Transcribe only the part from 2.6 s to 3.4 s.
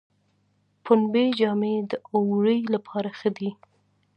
لپاره ښې